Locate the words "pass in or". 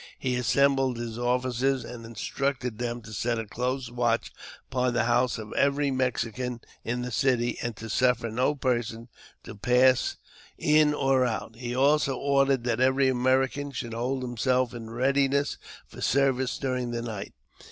9.53-11.23